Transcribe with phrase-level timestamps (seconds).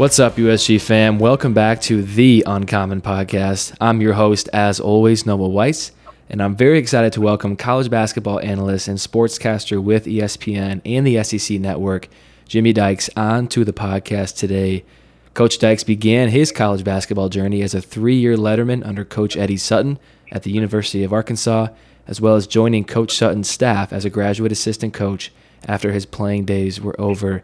[0.00, 1.18] What's up, USG fam?
[1.18, 3.76] Welcome back to the Uncommon Podcast.
[3.82, 5.92] I'm your host, as always, Noah Weiss,
[6.30, 11.22] and I'm very excited to welcome college basketball analyst and sportscaster with ESPN and the
[11.22, 12.08] SEC Network,
[12.48, 14.86] Jimmy Dykes, onto the podcast today.
[15.34, 19.58] Coach Dykes began his college basketball journey as a three year letterman under Coach Eddie
[19.58, 19.98] Sutton
[20.32, 21.68] at the University of Arkansas,
[22.06, 25.30] as well as joining Coach Sutton's staff as a graduate assistant coach
[25.68, 27.42] after his playing days were over.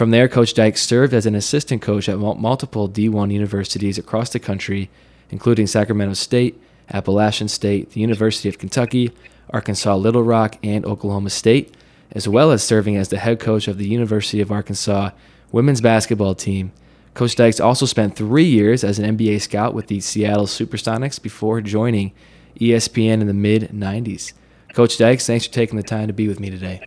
[0.00, 4.38] From there, Coach Dykes served as an assistant coach at multiple D1 universities across the
[4.38, 4.88] country,
[5.28, 6.58] including Sacramento State,
[6.90, 9.12] Appalachian State, the University of Kentucky,
[9.50, 11.74] Arkansas Little Rock, and Oklahoma State,
[12.12, 15.10] as well as serving as the head coach of the University of Arkansas
[15.52, 16.72] women's basketball team.
[17.12, 21.60] Coach Dykes also spent three years as an NBA scout with the Seattle Supersonics before
[21.60, 22.12] joining
[22.58, 24.32] ESPN in the mid 90s.
[24.72, 26.86] Coach Dykes, thanks for taking the time to be with me today.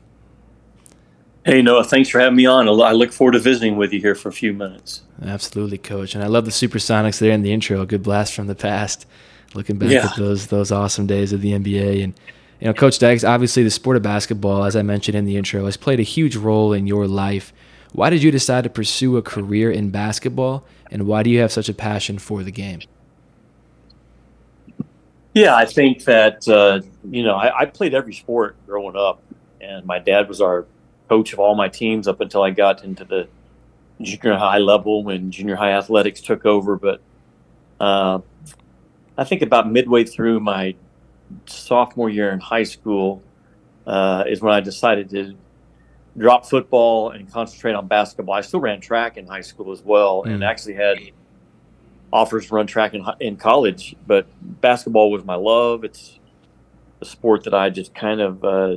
[1.45, 2.69] Hey, Noah, thanks for having me on.
[2.69, 5.02] I look forward to visiting with you here for a few minutes.
[5.22, 6.16] Absolutely, Coach.
[6.16, 7.81] And I love the Supersonics there in the intro.
[7.81, 9.05] A good blast from the past.
[9.53, 10.05] Looking back yeah.
[10.05, 12.03] at those those awesome days of the NBA.
[12.03, 12.13] And,
[12.61, 15.66] you know, Coach Dykes, obviously the sport of basketball, as I mentioned in the intro,
[15.66, 17.52] has played a huge role in your life.
[17.91, 20.66] Why did you decide to pursue a career in basketball?
[20.89, 22.80] And why do you have such a passion for the game?
[25.34, 29.22] Yeah, I think that, uh, you know, I, I played every sport growing up.
[29.59, 30.66] And my dad was our
[31.09, 33.28] coach of all my teams up until I got into the
[34.02, 36.75] junior high level when junior high athletics took over.
[36.75, 37.02] But
[37.80, 38.19] uh,
[39.18, 40.75] I think about midway through my
[41.46, 43.22] sophomore year in high school
[43.86, 45.36] uh, is when I decided to
[46.18, 48.36] drop football and concentrate on basketball.
[48.36, 50.34] I still ran track in high school as well, mm.
[50.34, 50.97] and actually had
[52.12, 53.96] offers to run track in, in college.
[54.06, 54.28] But
[54.62, 55.84] basketball was my love.
[55.84, 56.19] It's
[57.02, 58.75] a sport that I just kind of uh,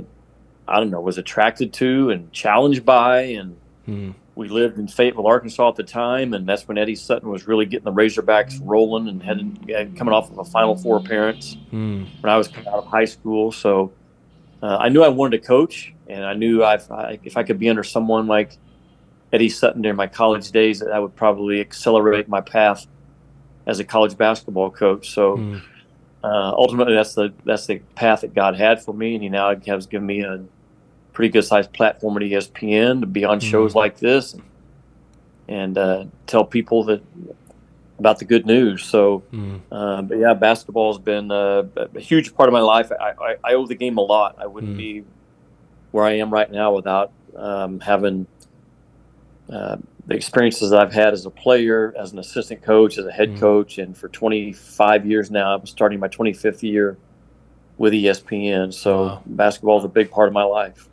[0.69, 3.21] I don't know, was attracted to and challenged by.
[3.23, 4.11] And hmm.
[4.35, 7.67] we lived in Fayetteville, Arkansas at the time, and that's when Eddie Sutton was really
[7.67, 12.05] getting the Razorbacks rolling and heading, coming off of a Final Four appearance hmm.
[12.21, 13.53] when I was coming out of high school.
[13.53, 13.93] So
[14.63, 17.59] uh, I knew I wanted to coach, and I knew I've, I, if I could
[17.59, 18.57] be under someone like
[19.33, 22.87] Eddie Sutton during my college days, that, that would probably accelerate my path
[23.67, 25.11] as a college basketball coach.
[25.11, 25.37] So.
[25.37, 25.59] Hmm.
[26.25, 29.55] Uh, ultimately, that's the that's the path that God had for me, and He now
[29.55, 30.43] has given me a
[31.17, 33.49] pretty good sized platform at ESPN to be on mm-hmm.
[33.49, 34.43] shows like this and,
[35.49, 37.03] and uh, tell people that
[37.99, 38.85] about the good news.
[38.85, 39.59] So, mm.
[39.73, 42.93] uh, but yeah, basketball has been uh, a huge part of my life.
[42.93, 44.37] I, I, I, owe the game a lot.
[44.39, 44.77] I wouldn't mm.
[44.77, 45.05] be
[45.93, 48.27] where I am right now without um, having
[49.51, 53.13] uh, the experiences that I've had as a player, as an assistant coach, as a
[53.13, 53.41] head mm.
[53.41, 56.99] coach, and for 25 years now, I'm starting my 25th year
[57.79, 58.75] with ESPN.
[58.75, 59.23] So, wow.
[59.25, 60.91] basketball is a big part of my life.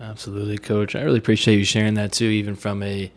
[0.00, 0.96] Absolutely, coach.
[0.96, 3.12] I really appreciate you sharing that too, even from a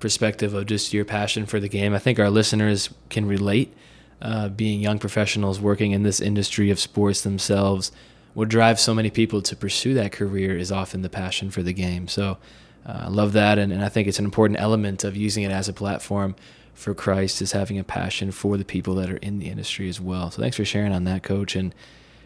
[0.00, 1.94] perspective of just your passion for the game.
[1.94, 3.74] I think our listeners can relate.
[4.20, 7.90] Uh, being young professionals working in this industry of sports themselves,
[8.34, 11.72] what drives so many people to pursue that career is often the passion for the
[11.72, 12.06] game.
[12.06, 12.38] So
[12.86, 15.50] uh, I love that, and, and I think it's an important element of using it
[15.50, 16.36] as a platform
[16.72, 20.00] for Christ is having a passion for the people that are in the industry as
[20.00, 20.30] well.
[20.30, 21.54] So thanks for sharing on that, coach.
[21.56, 21.74] And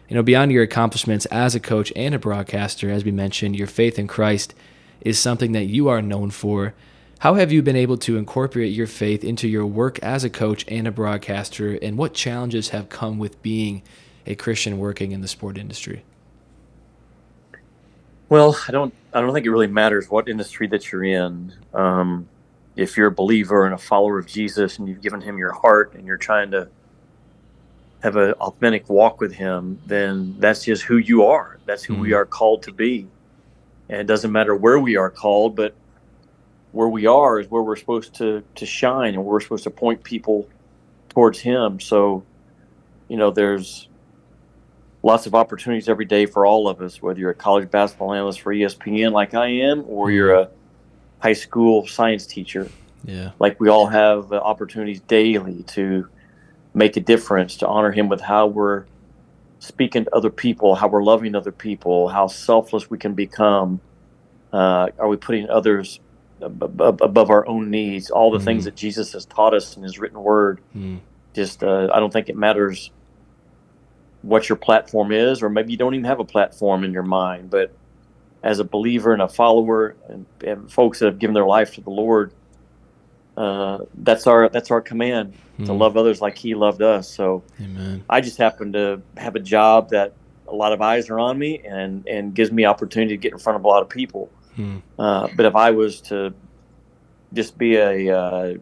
[0.09, 3.67] you know, beyond your accomplishments as a coach and a broadcaster, as we mentioned, your
[3.67, 4.53] faith in Christ
[5.01, 6.73] is something that you are known for.
[7.19, 10.63] How have you been able to incorporate your faith into your work as a coach
[10.67, 13.81] and a broadcaster, and what challenges have come with being
[14.25, 16.03] a Christian working in the sport industry?
[18.29, 18.93] Well, I don't.
[19.13, 21.53] I don't think it really matters what industry that you're in.
[21.73, 22.27] Um,
[22.75, 25.95] if you're a believer and a follower of Jesus, and you've given Him your heart,
[25.95, 26.69] and you're trying to
[28.03, 31.57] have an authentic walk with him, then that's just who you are.
[31.65, 33.07] That's who mm we are called to be.
[33.89, 35.73] And it doesn't matter where we are called, but
[36.71, 40.03] where we are is where we're supposed to to shine and we're supposed to point
[40.03, 40.47] people
[41.09, 41.79] towards him.
[41.79, 42.23] So,
[43.07, 43.87] you know, there's
[45.01, 48.41] lots of opportunities every day for all of us, whether you're a college basketball analyst
[48.41, 50.49] for ESPN like I am, or you're a
[51.19, 52.69] high school science teacher.
[53.05, 53.31] Yeah.
[53.39, 56.09] Like we all have opportunities daily to
[56.77, 58.85] make a difference, to honor Him with how we're
[59.59, 63.81] speaking to other people, how we're loving other people, how selfless we can become.
[64.53, 65.99] Uh, are we putting others
[66.39, 68.11] above our own needs?
[68.11, 68.45] All the mm.
[68.45, 70.61] things that Jesus has taught us in His written Word.
[70.75, 70.99] Mm.
[71.33, 72.91] Just, uh, I don't think it matters
[74.21, 77.49] what your platform is, or maybe you don't even have a platform in your mind.
[77.49, 77.73] But
[78.43, 81.81] as a believer and a follower, and, and folks that have given their life to
[81.81, 82.33] the Lord,
[83.37, 85.65] uh, that's our that's our command mm.
[85.65, 85.77] to hmm.
[85.77, 87.07] love others like He loved us.
[87.07, 88.03] So, Amen.
[88.09, 90.13] I just happen to have a job that
[90.47, 93.37] a lot of eyes are on me, and and gives me opportunity to get in
[93.37, 94.29] front of a lot of people.
[94.57, 94.81] Mm.
[94.97, 96.33] Uh, but if I was to
[97.33, 98.53] just be a, uh,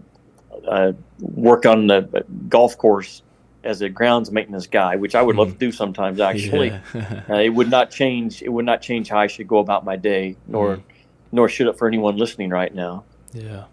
[0.67, 3.21] a work on the golf course
[3.63, 6.19] as a grounds maintenance guy, which I would love to do sometimes.
[6.19, 7.23] Actually, yeah.
[7.29, 8.41] uh, it would not change.
[8.41, 10.83] It would not change how I should go about my day, nor mm.
[11.31, 13.05] nor should it for anyone listening right now.
[13.33, 13.65] Yeah,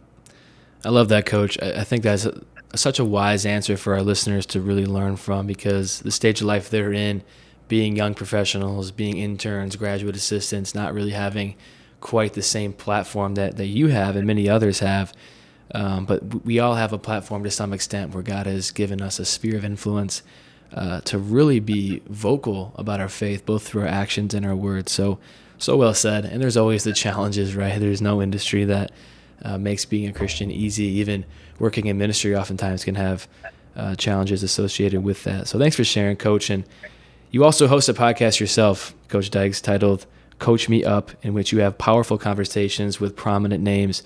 [0.85, 1.59] I love that, Coach.
[1.63, 2.43] I, I think that's a,
[2.75, 6.47] such a wise answer for our listeners to really learn from because the stage of
[6.47, 7.23] life they're in,
[7.69, 11.57] being young professionals, being interns, graduate assistants, not really having
[12.01, 15.13] quite the same platform that that you have and many others have
[15.75, 19.19] um, but we all have a platform to some extent where God has given us
[19.19, 20.23] a sphere of influence
[20.73, 24.93] uh, to really be vocal about our faith, both through our actions and our words.
[24.93, 25.19] So,
[25.59, 26.25] so well said.
[26.25, 27.79] And there's always the challenges, right?
[27.79, 28.93] There's no industry that
[29.45, 30.85] uh, makes being a Christian easy.
[30.85, 31.25] Even
[31.59, 33.29] working in ministry oftentimes can have
[33.77, 35.49] uh, challenges associated with that.
[35.49, 36.51] So, thanks for sharing, Coach.
[36.51, 36.65] And
[37.31, 40.07] you also host a podcast yourself, Coach Dykes, titled
[40.39, 44.03] Coach Me Up, in which you have powerful conversations with prominent names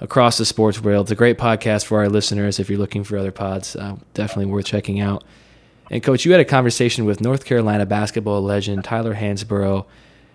[0.00, 1.06] across the sports world.
[1.06, 2.58] It's a great podcast for our listeners.
[2.58, 5.24] If you're looking for other pods, uh, definitely worth checking out.
[5.90, 9.86] And coach, you had a conversation with North Carolina basketball legend Tyler Hansbrough,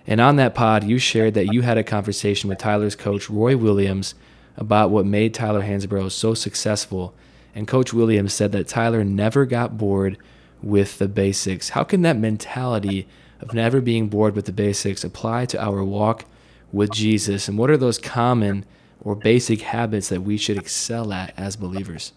[0.05, 3.55] and on that pod, you shared that you had a conversation with Tyler's coach Roy
[3.55, 4.15] Williams
[4.57, 7.13] about what made Tyler Hansbrough so successful.
[7.55, 10.17] And Coach Williams said that Tyler never got bored
[10.61, 11.69] with the basics.
[11.69, 13.07] How can that mentality
[13.41, 16.25] of never being bored with the basics apply to our walk
[16.71, 17.47] with Jesus?
[17.47, 18.65] And what are those common
[19.01, 22.13] or basic habits that we should excel at as believers?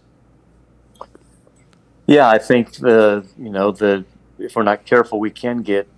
[2.06, 4.05] Yeah, I think the you know the
[4.38, 5.88] if we're not careful, we can get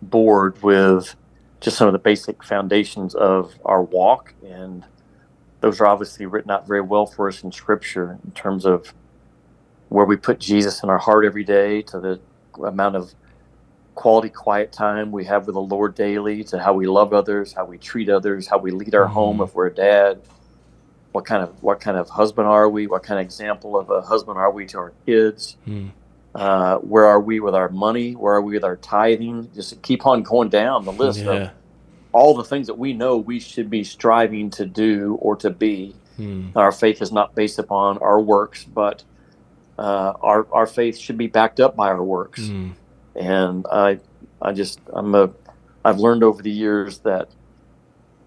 [0.00, 1.16] bored with
[1.60, 4.84] just some of the basic foundations of our walk, and
[5.62, 8.92] those are obviously written out very well for us in Scripture in terms of
[9.88, 12.20] where we put Jesus in our heart every day, to the
[12.62, 13.14] amount of
[13.94, 17.64] quality quiet time we have with the Lord daily, to how we love others, how
[17.64, 19.14] we treat others, how we lead our mm-hmm.
[19.14, 20.20] home if we're a dad.
[21.12, 22.88] What kind of what kind of husband are we?
[22.88, 25.56] What kind of example of a husband are we to our kids?
[25.68, 25.90] Mm.
[26.34, 28.12] Uh, where are we with our money?
[28.12, 29.50] Where are we with our tithing?
[29.54, 31.30] Just keep on going down the list yeah.
[31.30, 31.50] of
[32.12, 35.94] all the things that we know we should be striving to do or to be.
[36.18, 36.54] Mm.
[36.54, 39.02] Our faith is not based upon our works, but
[39.78, 42.42] uh, our our faith should be backed up by our works.
[42.42, 42.74] Mm
[43.14, 43.98] and I
[44.40, 45.30] I just I'm a
[45.84, 47.28] I've learned over the years that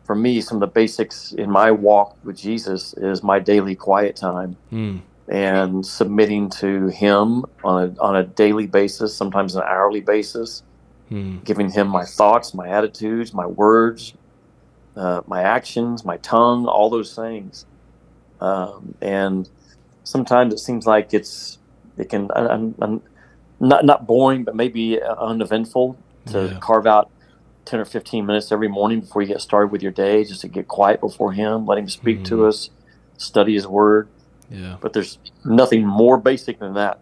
[0.04, 4.16] for me some of the basics in my walk with Jesus is my daily quiet
[4.16, 5.02] time mm.
[5.28, 10.64] and submitting to Him on a on a daily basis, sometimes an hourly basis,
[11.12, 11.44] mm.
[11.44, 14.14] giving Him my thoughts, my attitudes, my words,
[14.96, 17.66] uh, my actions, my tongue, all those things,
[18.42, 19.50] um, and
[20.04, 21.60] sometimes it seems like it's
[21.98, 23.02] it can I, I'm, I'm
[23.60, 25.98] not not boring, but maybe uh, uneventful
[26.28, 26.60] to yeah.
[26.60, 27.10] carve out
[27.66, 30.48] 10 or 15 minutes every morning before you get started with your day just to
[30.48, 32.26] get quiet before him let him speak mm-hmm.
[32.26, 32.70] to us
[33.18, 34.08] study his word
[34.50, 37.00] yeah but there's nothing more basic than that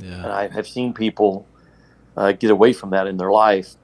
[0.00, 1.46] yeah and i have seen people
[2.16, 3.74] uh, get away from that in their life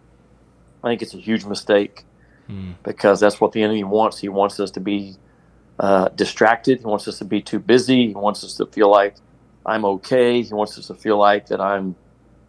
[0.82, 2.04] i think it's a huge mistake
[2.48, 2.74] mm.
[2.82, 5.16] because that's what the enemy wants he wants us to be
[5.78, 9.16] uh, distracted he wants us to be too busy he wants us to feel like
[9.64, 10.42] I'm okay.
[10.42, 11.96] He wants us to feel like that I'm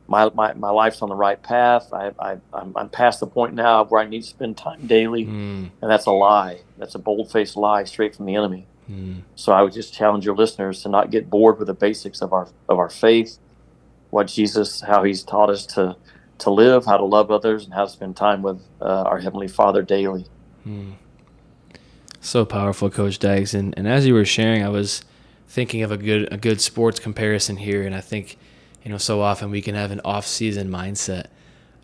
[0.07, 1.93] my, my, my life's on the right path.
[1.93, 5.25] I, I, I'm, I'm past the point now where I need to spend time daily.
[5.25, 5.69] Mm.
[5.81, 6.61] And that's a lie.
[6.77, 8.67] That's a bold faced lie straight from the enemy.
[8.89, 9.21] Mm.
[9.35, 12.33] So I would just challenge your listeners to not get bored with the basics of
[12.33, 13.37] our, of our faith,
[14.11, 15.95] what Jesus, how he's taught us to,
[16.39, 19.47] to live, how to love others, and how to spend time with uh, our Heavenly
[19.47, 20.25] Father daily.
[20.67, 20.93] Mm.
[22.19, 23.55] So powerful, Coach Dykes.
[23.55, 25.03] And, and as you were sharing, I was
[25.51, 28.37] thinking of a good a good sports comparison here, and I think
[28.83, 31.25] you know so often we can have an off season mindset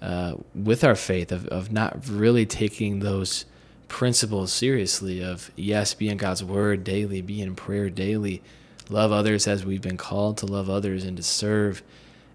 [0.01, 3.45] uh, with our faith of of not really taking those
[3.87, 5.21] principles seriously.
[5.21, 8.41] Of yes, be in God's word daily, be in prayer daily,
[8.89, 11.83] love others as we've been called to love others and to serve.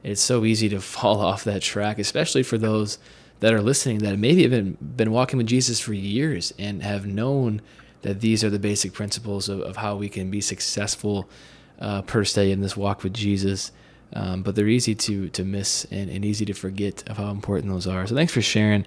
[0.02, 2.98] It's so easy to fall off that track, especially for those
[3.40, 7.06] that are listening that maybe have been, been walking with Jesus for years and have
[7.06, 7.60] known
[8.02, 11.28] that these are the basic principles of, of how we can be successful
[11.80, 13.72] uh, per se in this walk with Jesus.
[14.14, 17.72] Um, but they're easy to to miss and, and easy to forget of how important
[17.72, 18.06] those are.
[18.06, 18.86] So thanks for sharing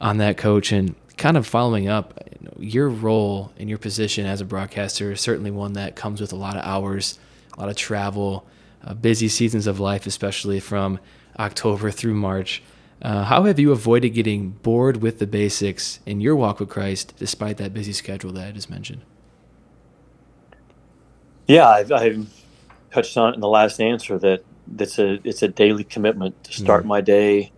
[0.00, 2.22] on that, Coach, and kind of following up.
[2.40, 6.20] You know, your role and your position as a broadcaster is certainly one that comes
[6.20, 7.18] with a lot of hours,
[7.56, 8.46] a lot of travel,
[8.84, 10.98] uh, busy seasons of life, especially from
[11.38, 12.62] October through March.
[13.02, 17.14] Uh, how have you avoided getting bored with the basics in your walk with Christ,
[17.16, 19.02] despite that busy schedule that I just mentioned?
[21.46, 22.28] Yeah, I've, I've
[22.92, 24.44] touched on it in the last answer that
[24.78, 26.88] it's a it's a daily commitment to start mm.
[26.88, 27.50] my day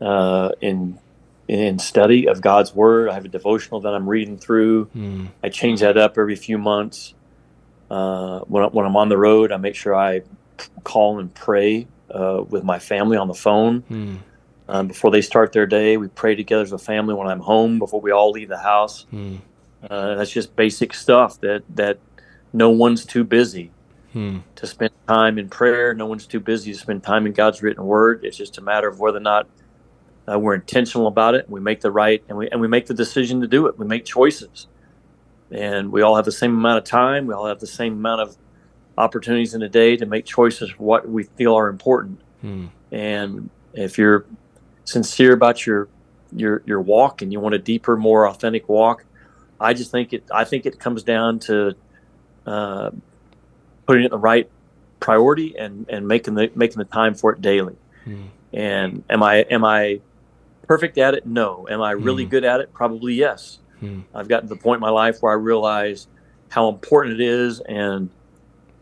[0.00, 0.98] uh, in
[1.48, 3.10] in study of God's Word.
[3.10, 4.86] I have a devotional that I'm reading through.
[4.96, 5.28] Mm.
[5.42, 7.14] I change that up every few months.
[7.90, 10.22] Uh, when, when I'm on the road, I make sure I
[10.82, 13.82] call and pray uh, with my family on the phone.
[13.82, 14.18] Mm.
[14.66, 17.78] Um, before they start their day, we pray together as a family when I'm home
[17.78, 19.06] before we all leave the house.
[19.12, 19.40] Mm.
[19.88, 21.98] Uh, that's just basic stuff that that
[22.52, 23.70] no one's too busy
[24.12, 24.38] hmm.
[24.54, 25.92] to spend time in prayer.
[25.92, 28.24] No one's too busy to spend time in God's written word.
[28.24, 29.46] It's just a matter of whether or not
[30.30, 31.50] uh, we're intentional about it.
[31.50, 33.78] We make the right and we and we make the decision to do it.
[33.78, 34.68] We make choices,
[35.54, 37.26] and we all have the same amount of time.
[37.26, 38.36] We all have the same amount of
[38.98, 42.20] opportunities in a day to make choices for what we feel are important.
[42.40, 42.66] Hmm.
[42.90, 44.26] And if you're
[44.84, 45.88] sincere about your
[46.32, 49.04] your your walk and you want a deeper, more authentic walk,
[49.60, 50.24] I just think it.
[50.32, 51.74] I think it comes down to
[52.46, 52.90] uh,
[53.86, 54.50] putting it in the right
[55.00, 57.76] priority and and making the making the time for it daily.
[58.04, 58.24] Hmm.
[58.52, 60.00] And am I am I
[60.66, 61.26] perfect at it?
[61.26, 61.66] No.
[61.70, 62.30] Am I really hmm.
[62.30, 62.72] good at it?
[62.72, 63.58] Probably yes.
[63.80, 64.00] Hmm.
[64.14, 66.06] I've gotten to the point in my life where I realize
[66.48, 68.10] how important it is and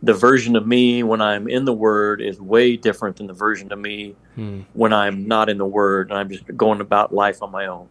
[0.02, 3.72] the version of me when I'm in the Word is way different than the version
[3.72, 4.62] of me hmm.
[4.72, 7.88] when I'm not in the Word and I'm just going about life on my own.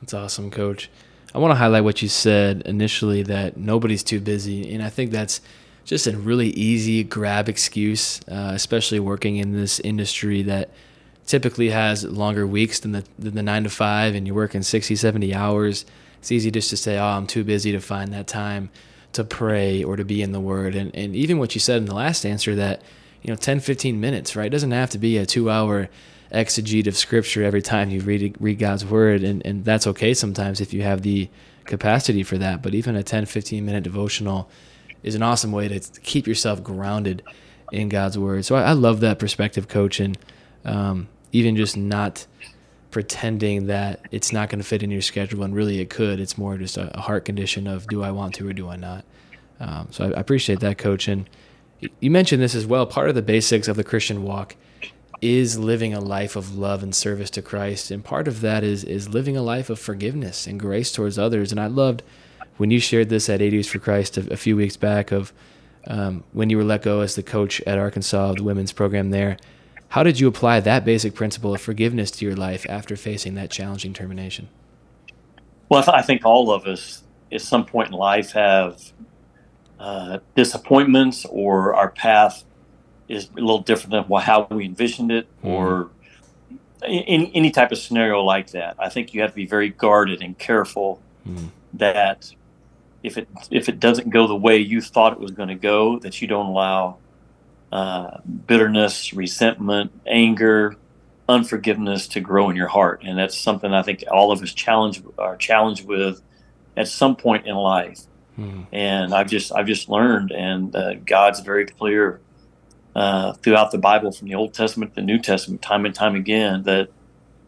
[0.00, 0.90] That's awesome, Coach.
[1.34, 5.10] I want to highlight what you said initially that nobody's too busy, and I think
[5.10, 5.40] that's
[5.84, 10.70] just a really easy grab excuse, uh, especially working in this industry that
[11.28, 14.96] typically has longer weeks than the, than the nine to five, and you're working 60,
[14.96, 15.86] 70 hours.
[16.18, 18.70] It's easy just to say, "Oh, I'm too busy to find that time."
[19.12, 21.86] to pray or to be in the word and, and even what you said in
[21.86, 22.82] the last answer that
[23.22, 25.88] you know 10 15 minutes right it doesn't have to be a two hour
[26.32, 30.60] exegete of scripture every time you read read god's word and, and that's okay sometimes
[30.60, 31.28] if you have the
[31.64, 34.48] capacity for that but even a 10 15 minute devotional
[35.02, 37.22] is an awesome way to keep yourself grounded
[37.72, 40.18] in god's word so i, I love that perspective coach and
[40.64, 42.26] um, even just not
[42.90, 46.20] pretending that it's not going to fit in your schedule and really it could.
[46.20, 49.04] It's more just a, heart condition of do I want to or do I not.
[49.60, 51.08] Um, so I, I, appreciate that, coach.
[51.08, 51.28] And
[52.00, 52.86] you mentioned this as well.
[52.86, 54.56] Part of the basics of the Christian walk
[55.20, 58.84] is living a life of love and service to Christ, and part of that is
[58.84, 61.50] is living a life of forgiveness and grace towards others.
[61.50, 62.04] And I loved
[62.56, 65.32] when you shared this at 80s for Christ a, a few weeks back of
[65.88, 69.10] um, when you were let go as the coach at Arkansas, of the women's program
[69.10, 69.36] there
[69.88, 73.50] how did you apply that basic principle of forgiveness to your life after facing that
[73.50, 74.48] challenging termination?
[75.68, 77.02] Well, I think all of us
[77.32, 78.92] at some point in life have
[79.78, 82.44] uh, disappointments or our path
[83.08, 85.48] is a little different than how we envisioned it mm-hmm.
[85.48, 85.90] or
[86.82, 88.76] any, any type of scenario like that.
[88.78, 91.46] I think you have to be very guarded and careful mm-hmm.
[91.74, 92.32] that
[93.02, 95.98] if it if it doesn't go the way you thought it was going to go,
[96.00, 96.98] that you don't allow
[97.72, 100.76] uh, bitterness, resentment, anger,
[101.28, 105.02] unforgiveness to grow in your heart, and that's something I think all of us challenge
[105.18, 106.22] are challenged with
[106.76, 108.00] at some point in life.
[108.36, 108.62] Hmm.
[108.72, 112.20] And I've just I've just learned, and uh, God's very clear
[112.94, 116.14] uh, throughout the Bible, from the Old Testament to the New Testament, time and time
[116.14, 116.88] again, that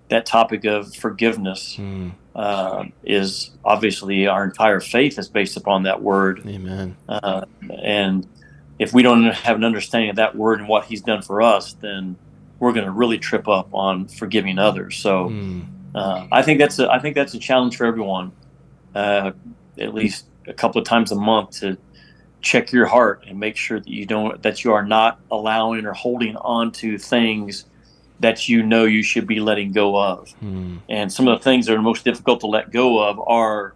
[0.08, 2.10] that topic of forgiveness hmm.
[2.34, 6.42] uh, is obviously our entire faith is based upon that word.
[6.46, 6.96] Amen.
[7.08, 7.46] Uh,
[7.82, 8.26] and
[8.80, 11.75] if we don't have an understanding of that word and what he's done for us,
[11.75, 12.16] then
[12.58, 14.96] we're going to really trip up on forgiving others.
[14.96, 15.66] So mm.
[15.94, 18.32] uh, I think that's a, I think that's a challenge for everyone,
[18.94, 19.32] uh,
[19.78, 21.76] at least a couple of times a month to
[22.40, 25.92] check your heart and make sure that you don't that you are not allowing or
[25.92, 27.66] holding on to things
[28.20, 30.32] that you know you should be letting go of.
[30.42, 30.80] Mm.
[30.88, 33.75] And some of the things that are most difficult to let go of are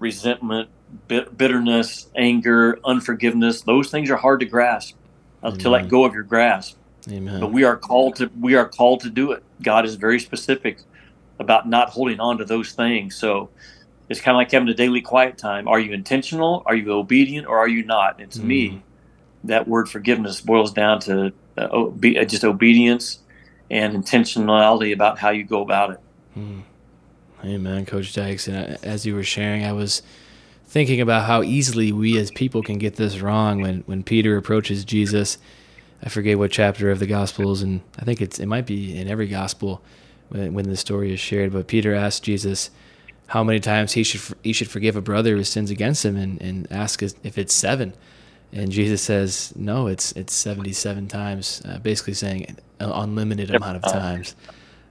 [0.00, 0.68] resentment,
[1.08, 4.96] bitterness, anger, unforgiveness, those things are hard to grasp,
[5.42, 6.76] uh, to let go of your grasp.
[7.10, 7.40] Amen.
[7.40, 9.42] But we are called to we are called to do it.
[9.62, 10.78] God is very specific
[11.38, 13.16] about not holding on to those things.
[13.16, 13.50] So
[14.08, 15.66] it's kind of like having a daily quiet time.
[15.66, 16.62] Are you intentional?
[16.66, 17.46] Are you obedient?
[17.46, 18.20] Or are you not?
[18.20, 18.44] And to mm.
[18.44, 18.82] me,
[19.44, 23.18] that word forgiveness boils down to uh, obe- uh, just obedience
[23.70, 26.00] and intentionality about how you go about it.
[26.34, 26.60] Hmm.
[27.44, 28.46] Amen, Coach Dykes.
[28.46, 30.02] And as you were sharing, I was
[30.72, 34.86] thinking about how easily we as people can get this wrong when, when Peter approaches
[34.86, 35.36] Jesus.
[36.02, 39.06] I forget what chapter of the Gospels, and I think it's it might be in
[39.06, 39.82] every Gospel
[40.30, 41.52] when, when the story is shared.
[41.52, 42.70] But Peter asked Jesus
[43.26, 46.40] how many times he should he should forgive a brother who sins against him, and,
[46.40, 47.92] and ask if it's seven.
[48.50, 53.82] And Jesus says, no, it's it's 77 times, uh, basically saying an unlimited amount of
[53.92, 54.34] times.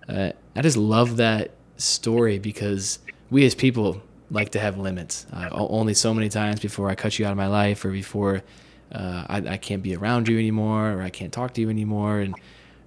[0.08, 3.00] Uh, I just love that story because
[3.32, 5.26] we as people like to have limits.
[5.32, 8.42] Uh, only so many times before I cut you out of my life or before
[8.92, 12.20] uh, I, I, can't be around you anymore or I can't talk to you anymore.
[12.20, 12.36] And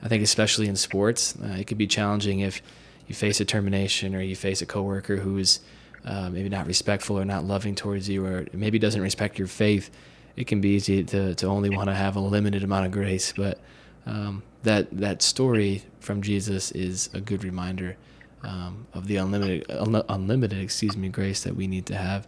[0.02, 2.60] I think especially in sports, uh, it could be challenging if
[3.06, 5.60] you face a termination or you face a coworker who is
[6.04, 9.90] uh, maybe not respectful or not loving towards you or maybe doesn't respect your faith
[10.36, 13.32] it can be easy to, to only want to have a limited amount of grace.
[13.32, 13.58] But
[14.06, 17.96] um, that that story from Jesus is a good reminder
[18.44, 22.26] um, of the unlimited un- unlimited excuse me grace that we need to have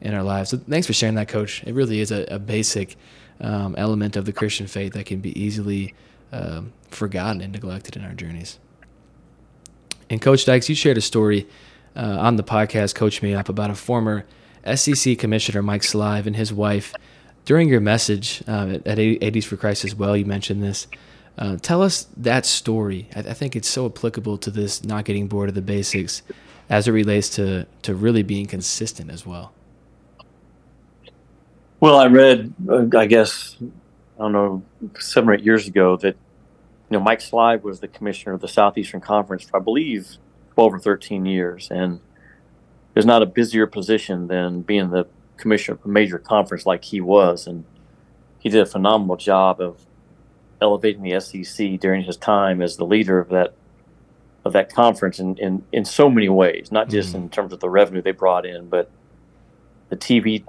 [0.00, 0.50] in our lives.
[0.50, 1.62] So thanks for sharing that, Coach.
[1.64, 2.96] It really is a, a basic
[3.40, 5.94] um, element of the Christian faith that can be easily
[6.32, 8.58] um, forgotten and neglected in our journeys.
[10.10, 11.46] And Coach Dykes, you shared a story
[11.94, 14.24] uh, on the podcast, Coach Me Up, about a former
[14.74, 16.94] SEC commissioner, Mike Slive, and his wife
[17.44, 20.86] during your message uh, at 80s for Christ as well, you mentioned this.
[21.38, 23.08] Uh, tell us that story.
[23.14, 26.22] I, I, think it's so applicable to this not getting bored of the basics
[26.68, 29.52] as it relates to, to really being consistent as well.
[31.78, 34.62] Well, I read, uh, I guess, I don't know,
[34.98, 36.16] seven or eight years ago that,
[36.90, 40.16] you know, Mike Slive was the commissioner of the Southeastern Conference for, I believe,
[40.54, 41.68] 12 or 13 years.
[41.70, 42.00] And
[42.94, 47.00] there's not a busier position than being the commissioner of a major conference like he
[47.00, 47.64] was, and
[48.40, 49.86] he did a phenomenal job of
[50.60, 53.54] elevating the SEC during his time as the leader of that
[54.44, 57.24] of that conference in, in, in so many ways, not just mm-hmm.
[57.24, 58.90] in terms of the revenue they brought in, but
[59.90, 60.42] the TV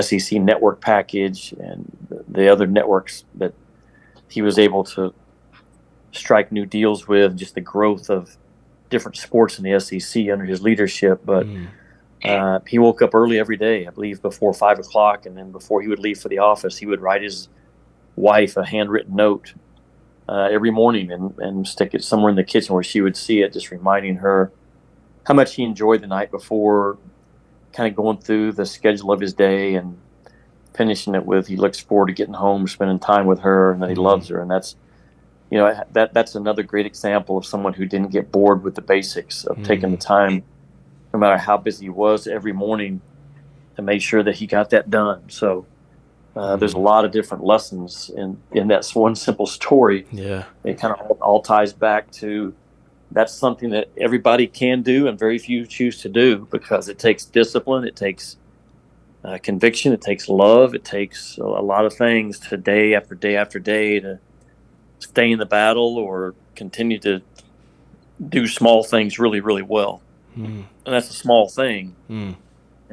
[0.00, 1.90] SEC network package and
[2.28, 3.52] the other networks that
[4.28, 5.12] he was able to
[6.12, 8.36] strike new deals with, just the growth of
[8.88, 11.20] different sports in the SEC under his leadership.
[11.24, 11.66] But mm.
[12.22, 15.80] Uh, he woke up early every day, I believe, before five o'clock, and then before
[15.80, 17.48] he would leave for the office, he would write his
[18.20, 19.54] wife a handwritten note
[20.28, 23.42] uh, every morning and, and stick it somewhere in the kitchen where she would see
[23.42, 24.52] it, just reminding her
[25.24, 26.98] how much he enjoyed the night before,
[27.72, 29.98] kind of going through the schedule of his day and
[30.74, 33.88] finishing it with he looks forward to getting home, spending time with her, and that
[33.88, 34.04] he mm-hmm.
[34.04, 34.76] loves her, and that's
[35.50, 38.82] you know that that's another great example of someone who didn't get bored with the
[38.82, 39.64] basics of mm-hmm.
[39.64, 40.44] taking the time
[41.12, 43.00] no matter how busy he was every morning
[43.76, 45.28] to make sure that he got that done.
[45.28, 45.66] So
[46.36, 50.06] uh, there's a lot of different lessons in in that one simple story.
[50.10, 52.54] Yeah, it kind of all, all ties back to
[53.12, 57.24] that's something that everybody can do and very few choose to do because it takes
[57.24, 58.36] discipline, it takes
[59.24, 63.14] uh, conviction, it takes love, it takes a, a lot of things to day after
[63.14, 64.18] day after day to
[65.00, 67.20] stay in the battle or continue to
[68.28, 70.02] do small things really, really well.
[70.36, 70.64] Mm.
[70.86, 71.96] And that's a small thing.
[72.08, 72.36] Mm.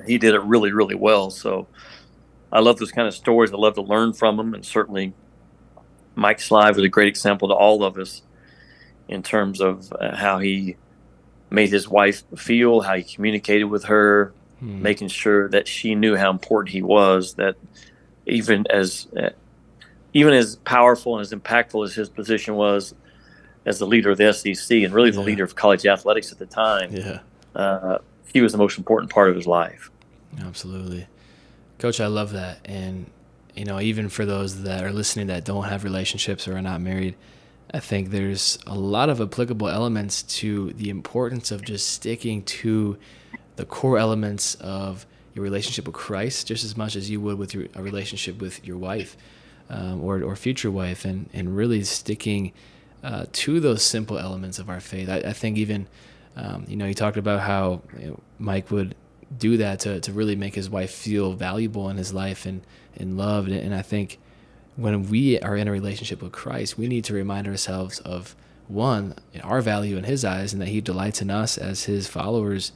[0.06, 1.30] He did it really, really well.
[1.30, 1.68] So
[2.52, 3.52] I love those kind of stories.
[3.52, 4.54] I love to learn from them.
[4.54, 5.14] And certainly
[6.16, 8.22] Mike Slive was a great example to all of us
[9.08, 10.76] in terms of uh, how he
[11.50, 14.80] made his wife feel, how he communicated with her, mm.
[14.82, 17.56] making sure that she knew how important he was, that
[18.26, 19.30] even as uh,
[20.14, 22.94] even as powerful and as impactful as his position was,
[23.66, 25.26] as the leader of the SEC and really the yeah.
[25.26, 26.92] leader of college athletics at the time.
[26.92, 27.20] Yeah.
[27.56, 28.00] Uh,
[28.34, 29.92] he was the most important part of his life.
[30.40, 31.08] Absolutely.
[31.80, 32.60] Coach, I love that.
[32.66, 33.10] And,
[33.56, 36.82] you know, even for those that are listening that don't have relationships or are not
[36.82, 37.16] married,
[37.74, 42.98] I think there's a lot of applicable elements to the importance of just sticking to
[43.58, 47.54] the core elements of your relationship with Christ just as much as you would with
[47.54, 49.18] your a relationship with your wife
[49.70, 52.54] um, or, or future wife and, and really sticking
[53.04, 55.10] uh, to those simple elements of our faith.
[55.10, 55.88] I, I think even,
[56.36, 58.96] um, you know, you talked about how you know, Mike would
[59.36, 62.62] do that to, to really make his wife feel valuable in his life and,
[62.96, 63.50] and loved.
[63.50, 64.20] And I think
[64.76, 68.36] when we are in a relationship with Christ, we need to remind ourselves of
[68.68, 72.72] one, our value in his eyes and that he delights in us as his followers.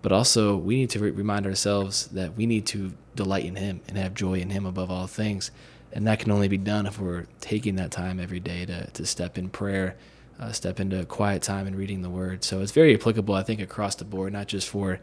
[0.00, 3.80] But also, we need to re- remind ourselves that we need to delight in him
[3.88, 5.50] and have joy in him above all things
[5.92, 9.06] and that can only be done if we're taking that time every day to, to
[9.06, 9.96] step in prayer
[10.38, 13.60] uh, step into quiet time and reading the word so it's very applicable i think
[13.60, 15.00] across the board not just for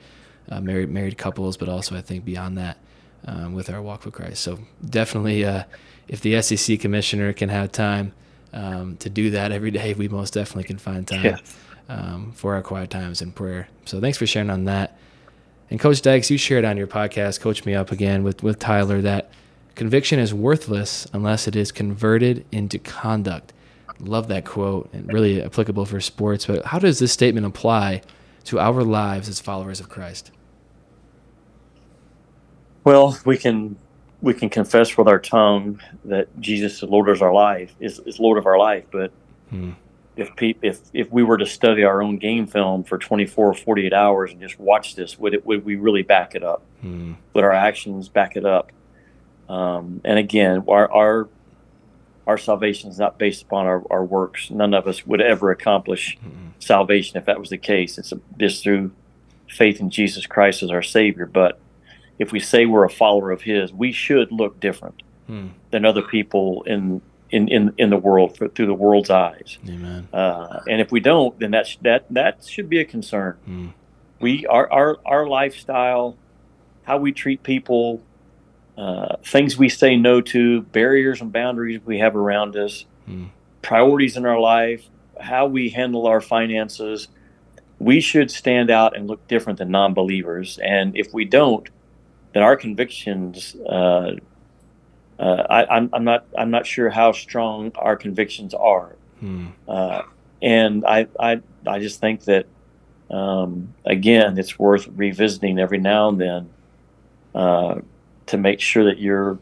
[0.49, 2.77] uh, married married couples but also i think beyond that
[3.27, 5.63] um, with our walk with christ so definitely uh,
[6.08, 8.13] if the sec commissioner can have time
[8.55, 11.38] um, to do that every day, we most definitely can find time yeah.
[11.89, 13.67] um, for our quiet times in prayer.
[13.84, 14.97] So thanks for sharing on that.
[15.69, 19.01] And Coach Dykes, you shared on your podcast, Coach Me Up again with, with Tyler,
[19.01, 19.29] that
[19.75, 23.51] conviction is worthless unless it is converted into conduct.
[23.99, 26.45] Love that quote and really applicable for sports.
[26.45, 28.01] But how does this statement apply
[28.45, 30.31] to our lives as followers of Christ?
[32.84, 33.75] Well, we can
[34.21, 38.19] we can confess with our tongue that Jesus is Lord of our life is, is
[38.19, 39.12] Lord of our life, but
[39.49, 39.71] hmm.
[40.15, 43.53] if pe- if if we were to study our own game film for 24 or
[43.53, 46.63] 48 hours and just watch this, would it would we really back it up?
[46.81, 47.13] Hmm.
[47.34, 48.71] Would our actions back it up?
[49.49, 51.29] Um, and again, our our
[52.27, 54.49] our salvation is not based upon our, our works.
[54.49, 57.97] None of us would ever accomplish hmm salvation if that was the case.
[57.97, 58.91] It's just through
[59.47, 61.25] faith in Jesus Christ as our Savior.
[61.25, 61.59] But
[62.19, 65.47] if we say we're a follower of His, we should look different hmm.
[65.71, 69.57] than other people in in, in, in the world for, through the world's eyes.
[69.67, 70.07] Amen.
[70.13, 73.38] Uh, and if we don't, then that that that should be a concern.
[73.45, 73.67] Hmm.
[74.19, 76.17] We our, our our lifestyle,
[76.83, 78.01] how we treat people,
[78.77, 83.25] uh, things we say no to, barriers and boundaries we have around us, hmm.
[83.61, 84.85] priorities in our life,
[85.19, 87.07] how we handle our finances.
[87.79, 90.59] We should stand out and look different than non-believers.
[90.61, 91.67] And if we don't,
[92.33, 93.55] then our convictions.
[93.55, 94.15] Uh,
[95.17, 96.25] uh, I, am not.
[96.38, 99.47] I'm not sure how strong our convictions are, hmm.
[99.67, 100.01] uh,
[100.41, 101.41] and I, I.
[101.65, 102.45] I just think that,
[103.09, 106.49] um, again, it's worth revisiting every now and then
[107.33, 107.81] uh,
[108.27, 109.38] to make sure that you're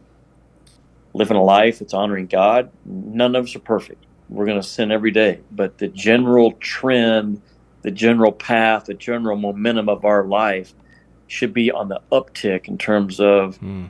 [1.13, 2.71] living a life that's honoring God.
[2.85, 4.05] None of us are perfect.
[4.29, 7.41] We're going to sin every day, but the general trend,
[7.83, 10.73] the general path, the general momentum of our life
[11.27, 13.89] should be on the uptick in terms of mm.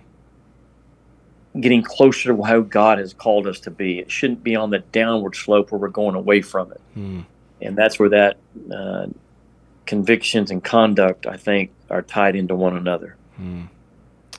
[1.60, 4.00] getting closer to how God has called us to be.
[4.00, 6.82] It shouldn't be on the downward slope where we're going away from it.
[6.98, 7.26] Mm.
[7.62, 8.38] And that's where that
[8.74, 9.08] uh,
[9.86, 13.16] convictions and conduct, I think, are tied into one another.
[13.40, 13.70] Mm.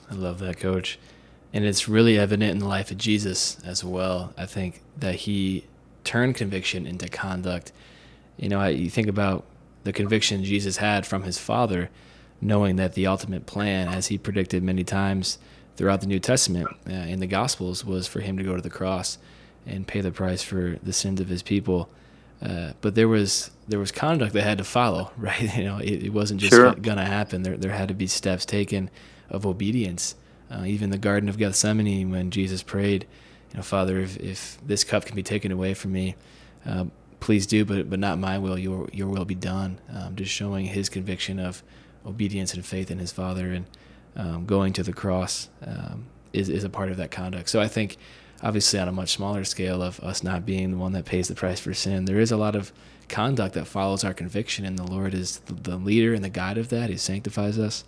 [0.09, 0.99] I love that, Coach.
[1.53, 4.33] And it's really evident in the life of Jesus as well.
[4.37, 5.65] I think that he
[6.03, 7.71] turned conviction into conduct.
[8.37, 9.45] You know, you think about
[9.83, 11.89] the conviction Jesus had from his Father
[12.41, 15.37] knowing that the ultimate plan, as he predicted many times
[15.75, 18.69] throughout the New Testament uh, in the Gospels, was for him to go to the
[18.69, 19.17] cross
[19.65, 21.89] and pay the price for the sins of his people.
[22.41, 25.55] Uh, but there was there was conduct that had to follow, right?
[25.57, 26.73] You know, it, it wasn't just sure.
[26.75, 27.43] going to happen.
[27.43, 28.89] There there had to be steps taken
[29.29, 30.15] of obedience.
[30.49, 33.07] Uh, even the Garden of Gethsemane, when Jesus prayed,
[33.51, 36.15] you know, Father, if, if this cup can be taken away from me,
[36.65, 36.85] uh,
[37.19, 39.79] please do, but but not my will, your your will be done.
[39.91, 41.63] Um, just showing his conviction of
[42.05, 43.65] obedience and faith in his Father and
[44.15, 47.49] um, going to the cross um, is, is a part of that conduct.
[47.49, 47.97] So I think,
[48.43, 51.35] obviously, on a much smaller scale of us not being the one that pays the
[51.35, 52.71] price for sin, there is a lot of
[53.07, 56.69] conduct that follows our conviction, and the Lord is the leader and the guide of
[56.69, 56.89] that.
[56.89, 57.83] He sanctifies us.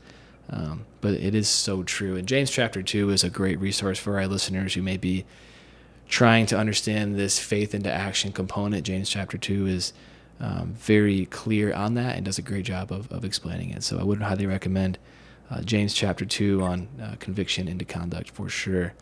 [0.50, 2.16] Um, but it is so true.
[2.16, 5.26] And James chapter 2 is a great resource for our listeners who may be
[6.08, 8.86] trying to understand this faith into action component.
[8.86, 9.94] James chapter 2 is
[10.40, 13.84] um, very clear on that and does a great job of, of explaining it.
[13.84, 14.98] So I would highly recommend
[15.50, 18.94] uh, James chapter 2 on uh, conviction into conduct for sure.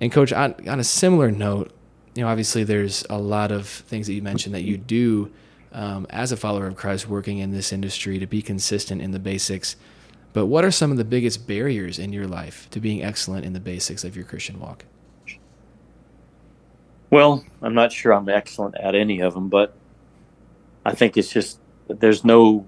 [0.00, 1.72] And, Coach, on, on a similar note,
[2.14, 5.32] you know, obviously there's a lot of things that you mentioned that you do
[5.72, 9.18] um, as a follower of Christ working in this industry to be consistent in the
[9.18, 9.76] basics.
[10.34, 13.52] But what are some of the biggest barriers in your life to being excellent in
[13.54, 14.84] the basics of your Christian walk?
[17.08, 19.74] Well, I'm not sure I'm excellent at any of them, but
[20.84, 22.66] I think it's just there's no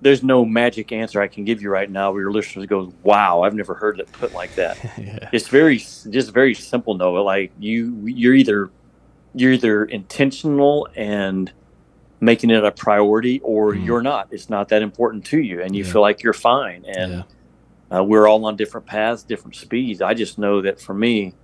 [0.00, 3.42] there's no magic answer I can give you right now where your listeners goes, "Wow,
[3.42, 5.28] I've never heard it put like that." yeah.
[5.32, 7.18] It's very just very simple, Noah.
[7.20, 8.70] Like you, you're either
[9.34, 11.52] you're either intentional and
[12.22, 13.84] making it a priority, or mm.
[13.84, 14.28] you're not.
[14.30, 15.92] It's not that important to you, and you yeah.
[15.92, 16.86] feel like you're fine.
[16.86, 17.24] And
[17.90, 17.98] yeah.
[17.98, 20.00] uh, we're all on different paths, different speeds.
[20.00, 21.34] I just know that for me,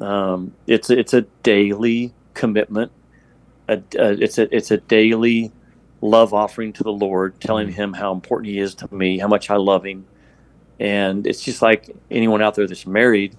[0.00, 2.92] um, it's it's a daily commitment
[3.68, 5.52] a, a, it's a it's a daily
[6.00, 7.76] love offering to the Lord, telling mm-hmm.
[7.76, 10.06] Him how important He is to me, how much I love Him,
[10.78, 13.36] and it's just like anyone out there that's married.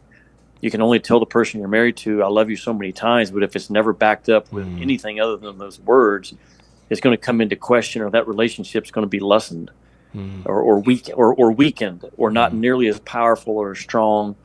[0.62, 3.32] You can only tell the person you're married to, "I love you" so many times,
[3.32, 4.82] but if it's never backed up with mm.
[4.82, 6.34] anything other than those words,
[6.94, 9.72] it's going to come into question, or that relationship is going to be lessened,
[10.16, 10.46] mm.
[10.46, 12.60] or or weak or, or weakened, or not mm.
[12.60, 14.36] nearly as powerful or as strong,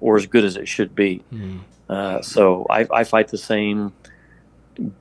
[0.00, 1.22] or as good as it should be.
[1.32, 1.60] Mm.
[1.88, 3.92] Uh, so I, I fight the same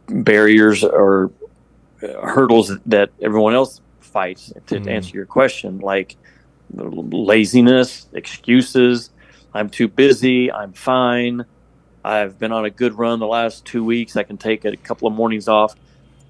[0.08, 1.32] barriers or
[2.02, 4.88] hurdles that everyone else fights to, mm.
[4.88, 6.16] answer your question like
[6.74, 9.12] laziness excuses
[9.54, 11.46] i'm too busy i'm fine
[12.04, 14.16] I've been on a good run the last two weeks.
[14.16, 15.76] I can take a couple of mornings off.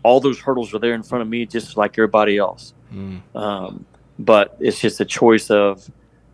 [0.03, 2.73] All those hurdles are there in front of me, just like everybody else.
[2.93, 3.21] Mm.
[3.35, 3.85] Um,
[4.17, 5.89] but it's just a choice of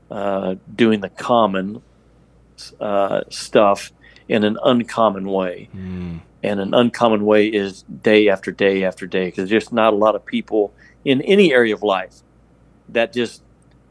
[0.09, 1.81] uh, doing the common
[2.79, 3.91] uh, stuff
[4.27, 5.69] in an uncommon way.
[5.75, 6.21] Mm.
[6.43, 9.95] And an uncommon way is day after day after day because there's just not a
[9.95, 10.73] lot of people
[11.03, 12.21] in any area of life
[12.89, 13.41] that just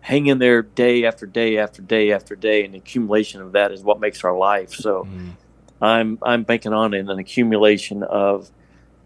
[0.01, 2.65] hang in there day after day after day after day.
[2.65, 4.73] And the accumulation of that is what makes our life.
[4.73, 5.33] So mm.
[5.81, 8.51] I'm I'm banking on it, an accumulation of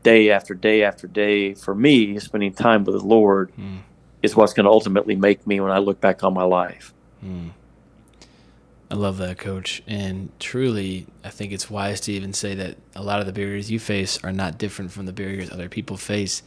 [0.02, 3.78] day after day after day for me spending time with the Lord mm.
[4.22, 6.94] is what's going to ultimately make me when I look back on my life.
[7.24, 7.50] Mm.
[8.90, 9.82] I love that, coach.
[9.86, 13.70] And truly, I think it's wise to even say that a lot of the barriers
[13.70, 16.42] you face are not different from the barriers other people face.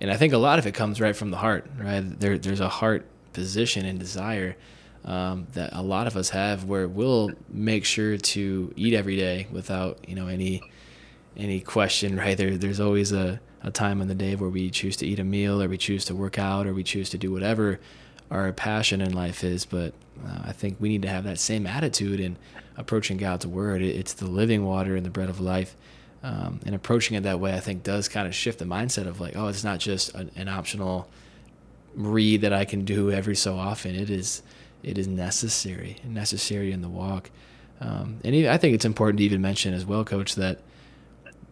[0.00, 2.00] And I think a lot of it comes right from the heart, right?
[2.20, 4.56] There, there's a heart position and desire
[5.04, 9.46] um, that a lot of us have where we'll make sure to eat every day
[9.50, 10.62] without, you know, any
[11.38, 12.36] any question, right?
[12.36, 15.24] There, there's always a, a time in the day where we choose to eat a
[15.24, 17.78] meal or we choose to work out or we choose to do whatever
[18.30, 19.64] our passion in life is.
[19.64, 19.94] But
[20.26, 22.36] uh, I think we need to have that same attitude in
[22.76, 23.82] approaching God's word.
[23.82, 25.76] It's the living water and the bread of life.
[26.22, 29.20] Um, and approaching it that way, I think, does kind of shift the mindset of
[29.20, 31.08] like, oh, it's not just an, an optional
[31.94, 33.94] read that I can do every so often.
[33.94, 34.42] It is,
[34.82, 37.30] it is necessary, necessary in the walk.
[37.80, 40.58] Um, and I think it's important to even mention as well, Coach, that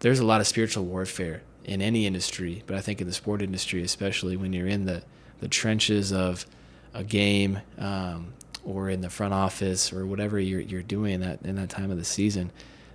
[0.00, 3.42] there's a lot of spiritual warfare in any industry, but I think in the sport
[3.42, 5.02] industry, especially when you're in the
[5.40, 6.46] the trenches of
[6.94, 8.32] a game um,
[8.64, 11.98] or in the front office or whatever you're, you're doing that in that time of
[11.98, 12.50] the season,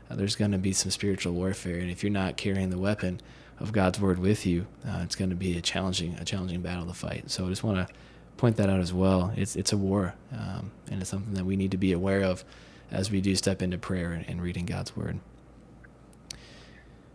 [0.09, 1.77] uh, there's going to be some spiritual warfare.
[1.77, 3.21] And if you're not carrying the weapon
[3.59, 6.85] of God's word with you, uh, it's going to be a challenging a challenging battle
[6.87, 7.29] to fight.
[7.29, 7.93] So I just want to
[8.37, 9.31] point that out as well.
[9.35, 12.43] It's it's a war, um, and it's something that we need to be aware of
[12.89, 15.19] as we do step into prayer and, and reading God's word.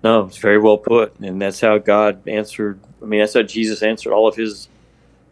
[0.07, 2.79] No, it's very well put, and that's how God answered.
[3.03, 4.69] I mean, that's how Jesus answered all of his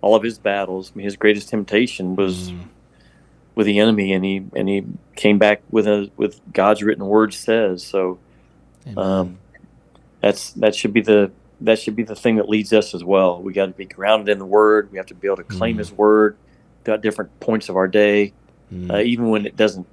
[0.00, 0.90] all of his battles.
[0.92, 2.64] I mean, his greatest temptation was mm.
[3.54, 4.84] with the enemy, and he and he
[5.14, 7.84] came back with a with God's written word says.
[7.84, 8.18] So,
[8.96, 9.38] um,
[10.20, 13.40] that's that should be the that should be the thing that leads us as well.
[13.40, 14.90] We got to be grounded in the Word.
[14.90, 15.78] We have to be able to claim mm.
[15.78, 16.36] His Word
[16.84, 18.32] at different points of our day,
[18.72, 18.92] mm.
[18.92, 19.86] uh, even when it doesn't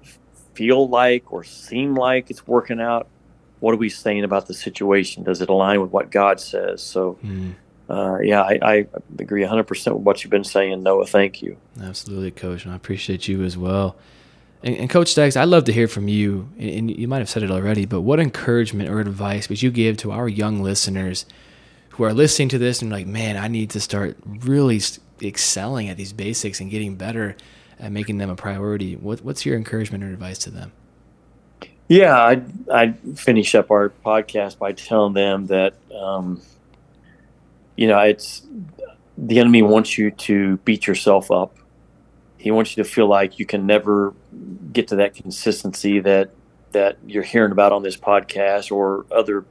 [0.56, 3.08] feel like or seem like it's working out.
[3.62, 5.24] What are we saying about the situation?
[5.24, 6.84] Does it align with what God says?
[6.84, 7.54] So, mm
[7.92, 8.88] uh, yeah, I, I,
[9.20, 11.06] agree 100% with what you've been saying, Noah.
[11.06, 11.58] Thank you.
[11.82, 12.64] Absolutely, Coach.
[12.64, 13.98] And I appreciate you as well.
[14.64, 16.48] And, and Coach Staggs, I'd love to hear from you.
[16.58, 19.98] And you might have said it already, but what encouragement or advice would you give
[19.98, 21.26] to our young listeners
[21.90, 24.80] who are listening to this and like, man, I need to start really
[25.22, 27.36] excelling at these basics and getting better
[27.78, 28.96] at making them a priority?
[28.96, 30.72] What, what's your encouragement or advice to them?
[31.92, 36.42] Yeah, I I finish up our podcast by telling them that um,
[37.76, 38.44] you know, it's
[39.18, 41.58] the enemy wants you to beat yourself up.
[42.38, 44.14] He wants you to feel like you can never
[44.72, 46.30] get to that consistency that
[46.72, 49.44] that you're hearing about on this podcast or other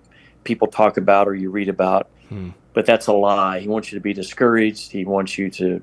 [0.43, 2.09] people talk about or you read about.
[2.31, 2.53] Hmm.
[2.73, 3.61] But that's a lie.
[3.61, 4.93] He wants you to be discouraged.
[4.93, 5.83] He wants you to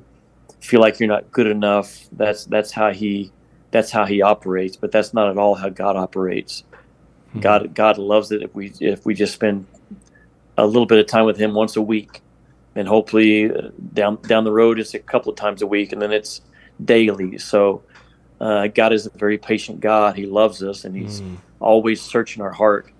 [0.59, 2.07] feel like you're not good enough.
[2.13, 3.31] That's that's how he
[3.71, 4.75] that's how he operates.
[4.77, 6.63] But that's not at all how God operates.
[7.33, 7.39] Hmm.
[7.39, 9.65] God God loves it if we if we just spend
[10.57, 12.21] a little bit of time with Him once a week
[12.77, 16.01] and hopefully uh, down down the road it's a couple of times a week, and
[16.01, 16.41] then it's
[16.83, 17.39] daily.
[17.39, 17.83] So
[18.39, 20.15] uh, God is a very patient God.
[20.15, 21.37] He loves us, and He's mm.
[21.59, 22.91] always searching our heart.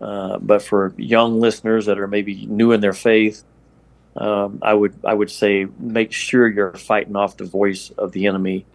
[0.00, 3.42] Uh, but for young listeners that are maybe new in their faith,
[4.16, 8.26] um, I would I would say make sure you're fighting off the voice of the
[8.26, 8.66] enemy,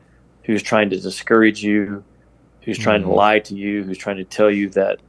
[0.49, 2.03] who's trying to discourage you,
[2.63, 3.05] who's trying mm.
[3.05, 4.99] to lie to you, who's trying to tell you that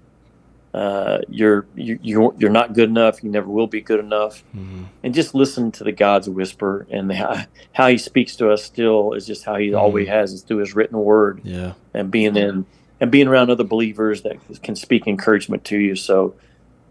[0.75, 3.25] uh, you're you, you're you're not good enough.
[3.25, 4.45] You never will be good enough.
[4.55, 4.85] Mm-hmm.
[5.03, 8.63] And just listen to the God's whisper and the, how, how He speaks to us.
[8.63, 9.79] Still is just how He mm-hmm.
[9.79, 11.41] always has is through His written word.
[11.43, 12.67] Yeah, and being in
[13.01, 15.97] and being around other believers that can speak encouragement to you.
[15.97, 16.35] So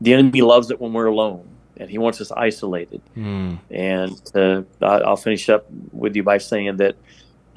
[0.01, 3.03] the enemy loves it when we're alone, and he wants us isolated.
[3.15, 3.59] Mm.
[3.69, 6.95] And uh, I'll finish up with you by saying that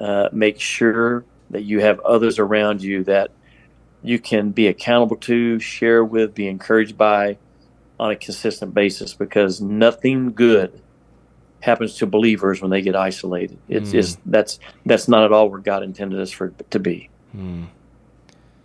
[0.03, 3.31] uh, make sure that you have others around you that
[4.03, 7.37] you can be accountable to, share with, be encouraged by
[7.97, 10.81] on a consistent basis because nothing good
[11.61, 13.57] happens to believers when they get isolated.
[13.69, 13.93] It's mm.
[13.93, 17.09] just that's that's not at all where God intended us for to be.
[17.33, 17.67] Mm.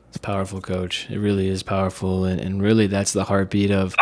[0.09, 1.09] It's powerful, coach.
[1.09, 3.95] It really is powerful and, and really that's the heartbeat of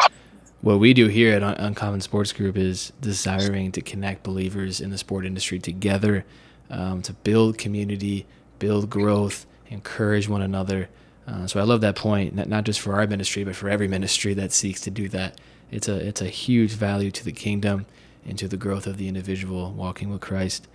[0.62, 4.96] what we do here at Uncommon Sports Group is desiring to connect believers in the
[4.96, 6.24] sport industry together
[6.70, 8.26] um, to build community,
[8.58, 10.88] build growth, encourage one another
[11.26, 14.34] Uh, so I love that point, not, just for our ministry, but for every ministry
[14.34, 15.40] that seeks to do that.
[15.72, 17.86] It's a it's a huge value to the kingdom
[18.24, 20.68] and to the growth of the individual walking with Christ.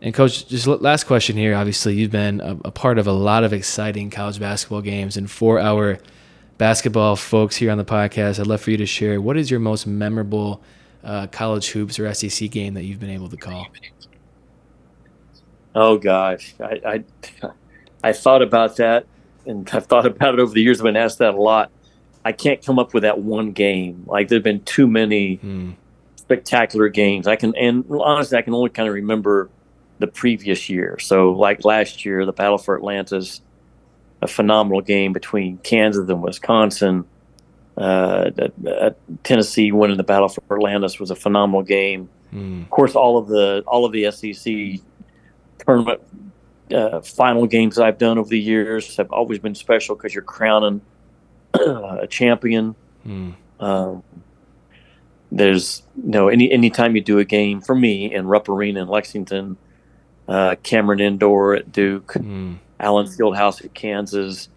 [0.00, 1.54] And coach, just last question here.
[1.54, 5.30] Obviously, you've been a, a part of a lot of exciting college basketball games, and
[5.30, 5.98] for our
[6.56, 9.60] basketball folks here on the podcast, I'd love for you to share what is your
[9.60, 10.62] most memorable
[11.04, 13.66] uh, college hoops or SEC game that you've been able to call.
[15.74, 17.04] Oh gosh, I, I,
[18.04, 19.06] I thought about that,
[19.46, 20.80] and I've thought about it over the years.
[20.80, 21.70] I've been asked that a lot.
[22.24, 24.04] I can't come up with that one game.
[24.06, 25.74] Like there've been too many mm.
[26.16, 27.26] spectacular games.
[27.26, 29.48] I can, and honestly, I can only kind of remember
[30.00, 30.98] the previous year.
[30.98, 33.40] So, like last year, the Battle for Atlantis,
[34.20, 37.04] a phenomenal game between Kansas and Wisconsin.
[37.76, 38.30] Uh,
[39.22, 42.10] Tennessee winning the Battle for Atlantis was a phenomenal game.
[42.34, 42.62] Mm.
[42.62, 44.80] Of course, all of the all of the SEC
[45.64, 46.00] tournament
[46.72, 50.80] uh, final games I've done over the years have always been special because you're crowning
[51.54, 52.74] a champion.
[53.06, 53.34] Mm.
[53.58, 54.02] Um,
[55.32, 58.88] there's you know any anytime you do a game for me in Rupp Arena in
[58.88, 59.56] Lexington,
[60.28, 62.58] uh, Cameron Indoor at Duke, mm.
[62.78, 64.48] Allen Fieldhouse at Kansas.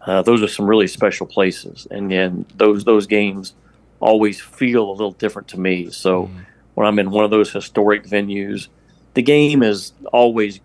[0.00, 3.54] Uh, those are some really special places, and then those those games
[4.00, 5.90] always feel a little different to me.
[5.90, 6.44] So mm.
[6.74, 8.68] when I'm in one of those historic venues,
[9.14, 10.60] the game is always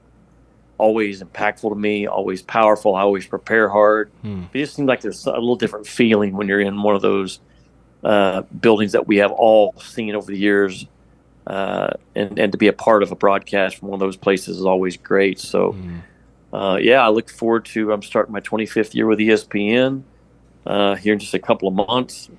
[0.78, 2.96] always impactful to me, always powerful.
[2.96, 4.12] I always prepare hard.
[4.22, 4.44] Hmm.
[4.54, 7.40] It just seems like there's a little different feeling when you're in one of those
[8.04, 10.86] uh, buildings that we have all seen over the years.
[11.46, 14.58] Uh, and, and to be a part of a broadcast from one of those places
[14.58, 15.40] is always great.
[15.40, 16.00] So, hmm.
[16.54, 17.92] uh, yeah, I look forward to.
[17.92, 20.04] I'm starting my 25th year with ESPN
[20.66, 22.30] uh, here in just a couple of months.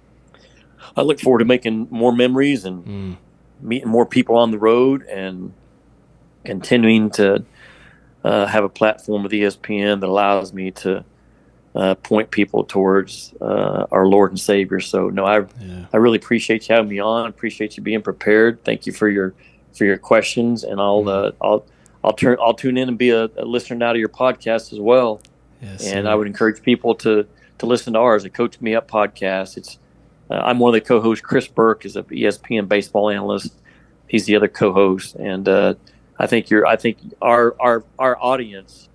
[0.97, 3.13] I look forward to making more memories and hmm.
[3.61, 5.53] meeting more people on the road and
[6.45, 7.45] continuing to
[8.25, 11.05] uh, have a platform with ESPN that allows me to
[11.75, 14.81] uh, point people towards uh, our Lord and Savior.
[14.81, 15.87] So no, I yeah.
[15.93, 17.27] I really appreciate you having me on.
[17.29, 18.65] Appreciate you being prepared.
[18.65, 19.35] Thank you for your
[19.73, 21.37] for your questions, and I'll mm-hmm.
[21.41, 21.65] I'll
[22.03, 24.81] I'll turn I'll tune in and be a, a listener now to your podcast as
[24.81, 25.21] well.
[25.63, 26.09] Yes, and.
[26.09, 27.27] I would encourage people to
[27.59, 29.57] to listen to ours, the Coach Me Up podcast.
[29.57, 29.79] It's
[30.31, 31.25] uh, I'm one of the co-hosts.
[31.25, 33.55] Chris Burke is a ESPN baseball analyst.
[34.07, 35.75] He's the other co-host, and uh,
[36.19, 36.67] I think you're.
[36.67, 38.89] I think our our our audience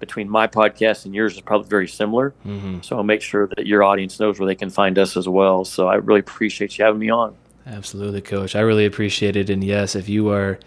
[0.00, 2.32] between my podcast and yours is probably very similar.
[2.46, 2.82] Mm-hmm.
[2.82, 5.64] So I'll make sure that your audience knows where they can find us as well.
[5.64, 7.34] So I really appreciate you having me on.
[7.66, 8.54] Absolutely, Coach.
[8.54, 9.50] I really appreciate it.
[9.50, 10.58] And yes, if you are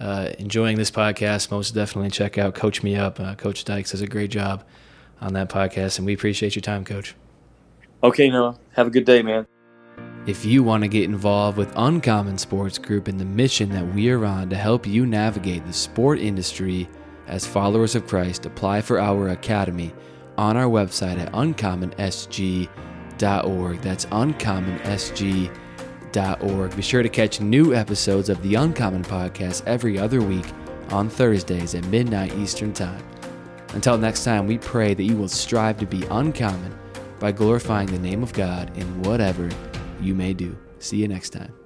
[0.00, 3.20] uh, enjoying this podcast, most definitely check out Coach Me Up.
[3.20, 4.64] Uh, Coach Dykes does a great job
[5.20, 7.14] on that podcast, and we appreciate your time, Coach.
[8.02, 8.58] Okay, Noah.
[8.72, 9.46] Have a good day, man.
[10.30, 14.10] If you want to get involved with Uncommon Sports Group and the mission that we
[14.10, 16.88] are on to help you navigate the sport industry
[17.26, 19.92] as followers of Christ, apply for our academy
[20.38, 23.80] on our website at uncommonsg.org.
[23.80, 26.76] That's uncommonsg.org.
[26.76, 30.46] Be sure to catch new episodes of the Uncommon Podcast every other week
[30.90, 33.02] on Thursdays at midnight Eastern Time.
[33.70, 36.78] Until next time, we pray that you will strive to be uncommon
[37.18, 39.50] by glorifying the name of God in whatever
[40.02, 40.56] you may do.
[40.78, 41.59] See you next time.